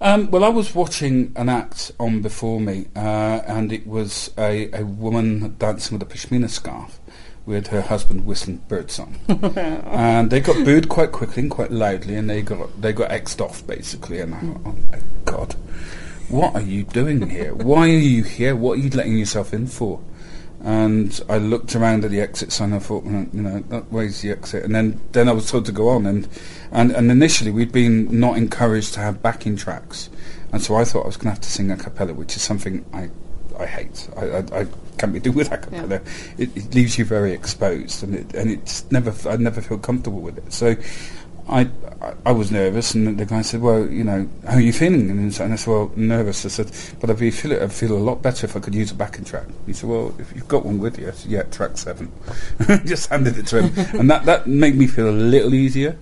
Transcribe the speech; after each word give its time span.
Um, 0.00 0.30
well, 0.30 0.44
I 0.44 0.48
was 0.48 0.74
watching 0.74 1.32
an 1.36 1.48
act 1.48 1.92
on 1.98 2.20
before 2.20 2.60
me, 2.60 2.86
uh, 2.94 3.40
and 3.46 3.72
it 3.72 3.86
was 3.86 4.30
a, 4.36 4.70
a 4.72 4.84
woman 4.84 5.56
dancing 5.58 5.98
with 5.98 6.08
a 6.08 6.14
pashmina 6.14 6.50
scarf 6.50 6.98
with 7.46 7.68
her 7.68 7.80
husband 7.80 8.26
whistling 8.26 8.60
birdsong. 8.68 9.18
and 9.86 10.30
they 10.30 10.40
got 10.40 10.64
booed 10.64 10.88
quite 10.88 11.12
quickly 11.12 11.42
and 11.42 11.50
quite 11.50 11.70
loudly, 11.70 12.16
and 12.16 12.28
they 12.28 12.42
got 12.42 12.80
they 12.80 12.92
got 12.92 13.10
xed 13.10 13.40
off 13.40 13.66
basically. 13.66 14.20
And 14.20 14.34
I 14.34 14.40
thought, 14.40 14.60
oh 14.66 14.76
my 14.90 14.98
god, 15.24 15.52
what 16.28 16.54
are 16.54 16.60
you 16.60 16.82
doing 16.82 17.30
here? 17.30 17.54
Why 17.54 17.82
are 17.82 17.86
you 17.86 18.24
here? 18.24 18.56
What 18.56 18.78
are 18.78 18.82
you 18.82 18.90
letting 18.90 19.16
yourself 19.16 19.54
in 19.54 19.66
for? 19.66 20.00
And 20.62 21.20
I 21.28 21.38
looked 21.38 21.76
around 21.76 22.04
at 22.04 22.10
the 22.10 22.20
exit 22.20 22.50
sign. 22.50 22.72
and 22.72 22.76
I 22.76 22.78
thought, 22.78 23.04
well, 23.04 23.26
you 23.32 23.42
know, 23.42 23.60
that 23.60 23.92
way's 23.92 24.22
the 24.22 24.30
exit. 24.30 24.64
And 24.64 24.74
then, 24.74 25.00
then 25.12 25.28
I 25.28 25.32
was 25.32 25.50
told 25.50 25.66
to 25.66 25.72
go 25.72 25.90
on. 25.90 26.06
And, 26.06 26.28
and, 26.72 26.90
and 26.92 27.10
initially, 27.10 27.50
we'd 27.50 27.72
been 27.72 28.20
not 28.20 28.36
encouraged 28.36 28.94
to 28.94 29.00
have 29.00 29.22
backing 29.22 29.56
tracks, 29.56 30.10
and 30.52 30.62
so 30.62 30.74
I 30.74 30.84
thought 30.84 31.04
I 31.04 31.06
was 31.06 31.16
going 31.16 31.24
to 31.26 31.30
have 31.30 31.40
to 31.40 31.50
sing 31.50 31.70
a 31.70 31.76
cappella, 31.76 32.14
which 32.14 32.36
is 32.36 32.42
something 32.42 32.84
I 32.92 33.10
I 33.58 33.66
hate. 33.66 34.08
I, 34.16 34.26
I, 34.26 34.60
I 34.60 34.66
can't 34.98 35.12
be 35.12 35.20
doing 35.20 35.36
with 35.36 35.52
a 35.52 35.58
cappella. 35.58 36.00
Yeah. 36.04 36.34
It, 36.38 36.56
it, 36.56 36.74
leaves 36.74 36.98
you 36.98 37.04
very 37.04 37.32
exposed, 37.32 38.02
and 38.02 38.14
it 38.14 38.34
and 38.34 38.50
it's 38.50 38.90
never 38.90 39.14
I 39.28 39.36
never 39.36 39.60
feel 39.60 39.78
comfortable 39.78 40.20
with 40.20 40.38
it. 40.38 40.52
So. 40.52 40.76
I, 41.48 41.70
I 42.24 42.32
was 42.32 42.50
nervous, 42.50 42.94
and 42.94 43.18
the 43.18 43.24
guy 43.24 43.42
said, 43.42 43.60
"Well, 43.60 43.88
you 43.88 44.04
know, 44.04 44.28
how 44.46 44.56
are 44.56 44.60
you 44.60 44.72
feeling?" 44.72 45.10
And, 45.10 45.26
I 45.26 45.30
said, 45.30 45.66
"Well, 45.66 45.92
nervous." 45.94 46.44
I 46.44 46.48
said, 46.48 46.70
"But 47.00 47.10
I'd 47.10 47.18
be 47.18 47.30
feel. 47.30 47.62
I'd 47.62 47.72
feel 47.72 47.92
a 47.92 47.98
lot 47.98 48.22
better 48.22 48.46
if 48.46 48.56
I 48.56 48.60
could 48.60 48.74
use 48.74 48.90
a 48.90 48.94
backing 48.94 49.24
track." 49.24 49.46
He 49.64 49.72
said, 49.72 49.88
"Well, 49.88 50.14
if 50.18 50.34
you've 50.34 50.48
got 50.48 50.64
one 50.64 50.78
with 50.78 50.98
you, 50.98 51.10
said, 51.12 51.30
yeah, 51.30 51.42
track 51.44 51.78
seven. 51.78 52.10
Just 52.84 53.10
handed 53.10 53.38
it 53.38 53.46
to 53.48 53.62
him, 53.62 53.72
and 54.00 54.10
that 54.10 54.24
that 54.24 54.46
made 54.46 54.76
me 54.76 54.86
feel 54.86 55.08
a 55.08 55.10
little 55.10 55.54
easier. 55.54 55.98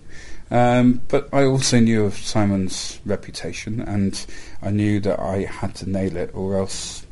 Um, 0.51 1.01
but 1.09 1.29
I 1.33 1.45
also 1.45 1.79
knew 1.79 2.05
of 2.05 2.15
Simon's 2.15 3.01
reputation, 3.05 3.81
and 3.81 4.25
I 4.63 4.71
knew 4.71 5.01
that 5.01 5.21
I 5.21 5.45
had 5.45 5.75
to 5.77 5.91
nail 5.91 6.17
it, 6.17 6.31
or 6.35 6.57
else 6.57 7.05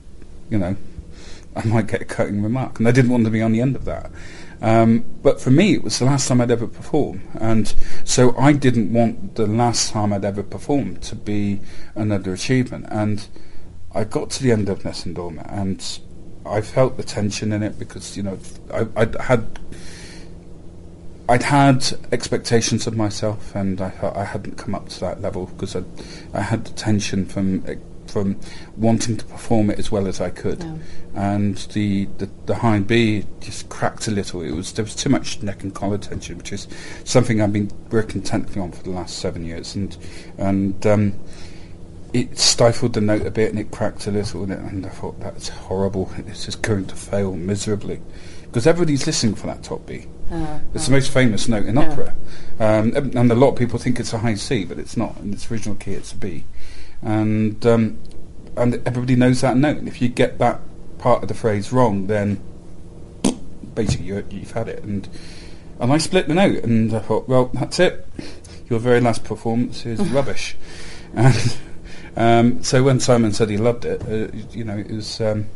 you 0.53 0.59
know, 0.59 0.77
I 1.57 1.67
might 1.67 1.89
get 1.89 2.03
a 2.03 2.05
cutting 2.05 2.43
remark. 2.43 2.79
And 2.79 2.87
I 2.87 2.93
didn't 2.93 3.11
want 3.11 3.25
to 3.25 3.31
be 3.31 3.43
on 3.43 3.53
the 3.53 3.61
end 3.61 3.75
of 3.75 3.85
that. 3.87 4.11
Um, 4.63 5.05
but 5.23 5.41
for 5.41 5.51
me, 5.51 5.75
it 5.75 5.83
was 5.83 5.99
the 5.99 6.05
last 6.07 6.29
time 6.29 6.41
I'd 6.41 6.51
ever 6.51 6.69
perform. 6.69 7.21
And 7.35 7.75
so 8.05 8.35
I 8.39 8.53
didn't 8.53 8.93
want 8.93 9.35
the 9.35 9.47
last 9.47 9.91
time 9.91 10.13
I'd 10.13 10.25
ever 10.25 10.43
performed 10.43 11.03
to 11.03 11.17
be 11.17 11.61
another 11.95 12.33
achievement. 12.33 12.87
And 12.89 13.27
I 13.93 14.05
got 14.05 14.31
to 14.31 14.43
the 14.43 14.53
end 14.53 14.69
of 14.69 14.85
Nessun 14.85 15.15
Dorma 15.15 15.45
and 15.53 15.99
I 16.47 16.61
felt 16.61 16.97
the 16.97 17.03
tension 17.03 17.53
in 17.53 17.63
it 17.63 17.79
because, 17.79 18.17
you 18.17 18.23
know, 18.23 18.39
I, 18.73 18.87
I'd 18.97 19.15
had... 19.17 19.59
I'd 21.29 21.45
had 21.45 21.87
expectations 22.11 22.89
of 22.89 22.97
myself, 22.97 23.55
and 23.55 23.81
I 23.81 23.93
I 24.15 24.25
hadn't 24.25 24.59
come 24.59 24.75
up 24.75 24.89
to 24.89 25.01
that 25.01 25.23
level 25.23 25.47
because 25.47 25.77
I, 25.77 25.85
I 26.35 26.43
had 26.43 26.65
the 26.65 26.73
tension 26.73 27.25
from 27.27 27.65
from 28.13 28.39
wanting 28.77 29.17
to 29.17 29.25
perform 29.25 29.71
it 29.71 29.79
as 29.79 29.91
well 29.91 30.07
as 30.07 30.21
I 30.21 30.29
could, 30.29 30.63
yeah. 30.63 30.77
and 31.15 31.57
the, 31.73 32.05
the 32.19 32.29
the 32.45 32.57
high 32.57 32.81
B 32.81 33.25
just 33.41 33.71
cracked 33.71 34.07
a 34.07 34.11
little. 34.11 34.43
It 34.43 34.53
was 34.53 34.73
there 34.75 34.85
was 34.85 34.95
too 34.95 35.09
much 35.09 35.43
neck 35.43 35.63
and 35.63 35.75
collar 35.75 35.97
tension, 35.97 36.37
which 36.37 36.53
is 36.53 36.69
something 37.05 37.41
I've 37.41 37.55
been 37.55 37.71
working 37.91 38.21
intently 38.21 38.61
on 38.61 38.73
for 38.73 38.83
the 38.83 38.91
last 38.91 39.19
seven 39.19 39.47
years, 39.47 39.75
and 39.75 39.97
and 40.37 40.87
um, 40.87 41.15
it 42.13 42.39
stifled 42.39 42.93
the 42.93 43.01
note 43.01 43.27
a 43.27 43.31
bit 43.31 43.49
and 43.49 43.59
it 43.59 43.71
cracked 43.71 44.07
a 44.07 44.11
little, 44.11 44.43
and, 44.43 44.53
and 44.53 44.85
I 44.85 44.91
thought 44.91 45.19
that's 45.19 45.49
horrible. 45.49 46.11
This 46.19 46.49
is 46.49 46.57
going 46.57 46.87
to 46.87 46.95
fail 46.95 47.35
miserably 47.35 48.01
because 48.43 48.67
everybody's 48.67 49.07
listening 49.07 49.35
for 49.35 49.47
that 49.47 49.63
top 49.63 49.87
B. 49.87 50.07
Uh, 50.31 50.59
it's 50.75 50.85
uh, 50.85 50.87
the 50.89 50.93
most 50.93 51.11
famous 51.11 51.49
note 51.49 51.65
in 51.65 51.77
yeah. 51.77 51.91
opera, 51.91 52.15
um, 52.61 52.95
and 52.95 53.33
a 53.33 53.35
lot 53.35 53.49
of 53.49 53.57
people 53.57 53.79
think 53.79 53.99
it's 53.99 54.13
a 54.13 54.19
high 54.19 54.35
C, 54.35 54.67
but 54.67 54.79
it's 54.79 54.99
not. 54.99 55.17
In 55.19 55.33
its 55.33 55.51
original 55.51 55.77
key, 55.77 55.93
it's 55.93 56.13
a 56.13 56.17
B 56.17 56.45
and 57.03 57.65
um, 57.67 57.99
and 58.57 58.75
everybody 58.87 59.17
knows 59.17 59.41
that 59.41 59.57
note. 59.57 59.79
And 59.79 59.89
if 59.89 60.01
you 60.01 60.09
get 60.09 60.39
that 60.39 60.61
part 60.99 61.23
of 61.23 61.29
the 61.29 61.35
phrase 61.35 61.73
wrong, 61.73 62.07
then 62.07 62.41
basically 63.75 64.07
you 64.07 64.15
have 64.15 64.51
had 64.53 64.69
it. 64.69 64.83
And 64.83 65.09
and 65.81 65.93
I 65.93 65.99
split 65.99 66.29
the 66.29 66.35
note, 66.35 66.63
and 66.63 66.95
I 66.95 67.01
thought, 67.01 67.29
well, 67.29 67.47
that's 67.47 67.81
it. 67.81 68.07
Your 68.69 68.79
very 68.79 69.01
last 69.01 69.25
performance 69.25 69.85
is 69.85 70.01
rubbish. 70.11 70.57
And 71.15 71.59
um, 72.17 72.63
so 72.63 72.83
when 72.83 73.01
Simon 73.01 73.33
said 73.33 73.51
he 73.51 73.57
loved 73.57 73.85
it, 73.85 74.03
uh, 74.03 74.35
you 74.53 74.65
know, 74.65 74.79
it 74.79 74.91
was 74.91 75.21
um, 75.21 75.47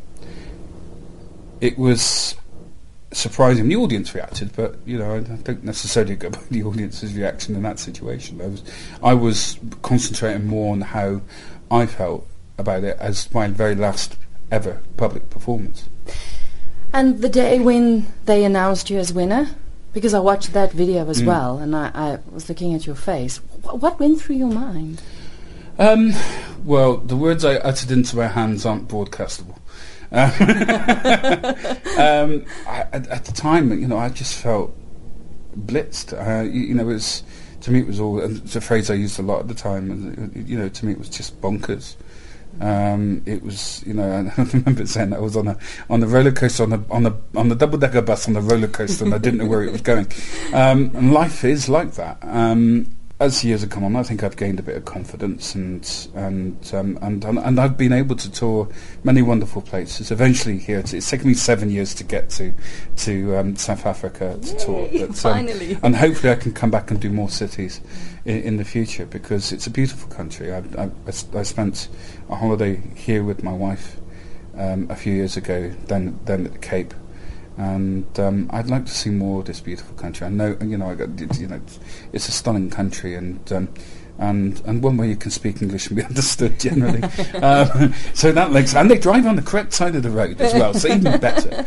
it 1.61 1.79
was 1.79 2.37
surprising 3.17 3.69
the 3.69 3.77
audience 3.77 4.15
reacted, 4.15 4.55
but 4.55 4.77
you 4.85 4.99
know 4.99 5.17
I 5.17 5.21
don't 5.21 5.65
necessarily 5.65 6.17
go 6.17 6.31
by 6.31 6.41
the 6.51 6.63
audience's 6.63 7.15
reaction 7.15 7.57
in 7.57 7.63
that 7.63 7.79
situation. 7.79 8.41
I 8.41 8.47
was 8.47 8.63
I 9.03 9.15
was 9.15 9.59
concentrating 9.83 10.47
more 10.47 10.73
on 10.73 10.83
how 10.83 11.23
I 11.71 11.87
felt 11.87 12.27
about 12.59 12.85
it 12.85 12.97
as 13.01 13.33
my 13.33 13.49
very 13.49 13.75
last 13.75 14.17
ever 14.51 14.83
public 14.97 15.31
performance. 15.31 15.89
And 16.93 17.21
the 17.21 17.29
day 17.29 17.59
when 17.59 18.07
they 18.25 18.45
announced 18.45 18.89
you 18.91 18.99
as 18.99 19.13
winner, 19.13 19.51
because 19.93 20.15
I 20.15 20.21
watched 20.21 20.53
that 20.53 20.73
video 20.73 21.09
as 21.09 21.21
mm. 21.21 21.27
well, 21.27 21.59
and 21.59 21.75
I, 21.75 21.91
I, 21.95 22.19
was 22.31 22.49
looking 22.49 22.75
at 22.75 22.87
your 22.87 22.95
face. 22.95 23.39
Wh- 23.39 23.83
what 23.83 23.99
went 23.99 24.21
through 24.21 24.37
your 24.37 24.53
mind? 24.53 25.03
Um, 25.79 26.13
well, 26.65 26.97
the 26.97 27.17
words 27.17 27.45
I 27.45 27.57
uttered 27.57 27.91
into 27.91 28.17
my 28.17 28.29
hands 28.29 28.65
aren't 28.65 28.89
broadcastable. 28.89 29.59
um, 31.99 32.45
I, 32.67 32.87
at, 32.93 33.09
at, 33.09 33.25
the 33.25 33.33
time, 33.35 33.71
you 33.79 33.89
know, 33.89 33.99
I 33.99 34.09
just 34.09 34.41
felt 34.41 34.77
blitzed. 35.57 36.13
Uh, 36.13 36.43
you, 36.43 36.61
you, 36.63 36.75
know, 36.75 36.83
it 36.83 36.95
was 36.95 37.23
to 37.63 37.71
me 37.71 37.81
it 37.81 37.87
was 37.87 37.99
all. 37.99 38.21
it's 38.21 38.55
a 38.57 38.61
phrase 38.61 38.91
I 38.91 38.95
used 38.95 39.19
a 39.19 39.23
lot 39.23 39.41
at 39.41 39.49
the 39.49 39.55
time. 39.55 40.33
You 40.47 40.59
know, 40.59 40.69
to 40.69 40.87
me 40.87 40.93
it 40.93 40.99
was 40.99 41.09
just 41.09 41.41
bonkers. 41.41 41.97
Um, 42.61 43.23
it 43.27 43.43
was, 43.43 43.83
you 43.87 43.93
know, 43.93 44.31
I 44.37 44.43
remember 44.43 44.87
saying 44.87 45.13
I 45.13 45.19
was 45.19 45.37
on 45.37 45.49
a 45.49 45.59
on 45.91 46.01
the 46.01 46.07
roller 46.07 46.33
coaster 46.33 46.63
on 46.63 46.71
the 46.71 46.83
on 46.91 47.03
the 47.03 47.13
on 47.35 47.49
the 47.49 47.55
double 47.55 47.79
decker 47.79 48.03
bus 48.03 48.27
on 48.29 48.35
the 48.35 48.41
roller 48.41 48.69
coaster, 48.69 49.05
and 49.05 49.15
I 49.15 49.19
didn't 49.19 49.41
know 49.41 49.47
where 49.47 49.63
it 49.63 49.73
was 49.73 49.83
going. 49.83 50.07
Um, 50.53 50.91
and 50.95 51.13
life 51.13 51.45
is 51.45 51.69
like 51.69 51.93
that. 51.93 52.19
Um, 52.23 52.96
as 53.19 53.43
years 53.43 53.63
have 53.63 53.71
come 53.71 53.83
on, 53.83 53.97
I 53.97 54.03
think 54.03 54.23
I've 54.23 54.37
gained 54.37 54.59
a 54.59 54.63
bit 54.63 54.77
of 54.77 54.85
confidence, 54.85 55.55
and 55.55 56.09
and 56.15 56.71
um, 56.75 56.99
and, 57.01 57.25
and 57.25 57.59
I've 57.59 57.79
been 57.79 57.93
able 57.93 58.15
to 58.17 58.31
tour 58.31 58.69
many 59.05 59.23
wonderful 59.23 59.63
places. 59.63 60.11
Eventually, 60.11 60.59
here 60.59 60.79
it's, 60.79 60.93
it's 60.93 61.09
taken 61.09 61.29
me 61.29 61.35
seven 61.35 61.71
years 61.71 61.95
to 61.95 62.05
get 62.05 62.29
to 62.31 62.53
to 62.97 63.37
um, 63.37 63.57
South 63.57 63.87
Africa 63.87 64.39
to 64.43 64.49
Yay, 64.53 64.59
tour, 64.59 64.89
but, 64.93 65.03
um, 65.03 65.13
finally, 65.15 65.79
and 65.83 65.97
hopefully 65.97 66.31
I 66.31 66.37
can 66.37 66.53
come 66.53 66.71
back 66.71 66.91
and 66.91 67.01
do 67.01 67.09
more 67.09 67.31
cities 67.31 67.81
in, 68.27 68.43
in 68.43 68.57
the 68.59 68.65
future 68.65 69.07
because 69.07 69.51
it's 69.51 69.67
a 69.67 69.71
beautiful 69.71 70.11
country. 70.11 70.53
I, 70.53 70.59
I, 70.77 70.91
I 71.07 71.43
spent 71.43 71.89
a 72.29 72.37
holiday 72.37 72.83
here 72.95 73.25
with 73.25 73.43
my 73.43 73.53
wife 73.53 73.97
um, 74.59 74.89
a 74.91 74.97
few 74.97 75.15
years 75.15 75.39
ago, 75.39 75.73
then 75.87 76.21
then 76.27 76.45
at 76.45 76.53
the 76.53 76.59
Cape 76.59 76.93
and 77.57 78.07
um, 78.21 78.51
I'd 78.53 78.69
like 78.69 78.85
to 78.87 78.93
see 78.93 79.11
more 79.11 79.41
of 79.41 79.47
this 79.47 79.61
beautiful 79.61 79.95
country. 79.97 80.27
I 80.27 80.31
know, 80.31 80.57
you 80.61 80.77
know, 80.77 80.91
I 80.91 80.95
got, 80.95 81.39
you 81.39 81.47
know, 81.47 81.61
it's 82.13 82.29
a 82.29 82.33
stunning 82.33 82.71
country, 82.71 83.15
and 83.15 83.53
um, 83.53 83.69
and 84.19 84.61
and 84.67 84.83
one 84.83 84.97
where 84.97 85.09
you 85.09 85.17
can 85.17 85.31
speak 85.31 85.63
English 85.63 85.89
and 85.89 85.97
be 85.97 86.03
understood 86.13 86.59
generally. 86.61 87.03
um, 87.43 87.95
so 88.15 88.33
that 88.33 88.51
makes, 88.53 88.75
and 88.75 88.91
they 88.91 88.99
drive 88.99 89.27
on 89.27 89.37
the 89.37 89.43
correct 89.43 89.73
side 89.73 89.95
of 89.97 90.03
the 90.03 90.11
road 90.11 90.41
as 90.41 90.53
well, 90.55 90.75
so 90.75 90.89
even 90.89 91.19
better. 91.19 91.67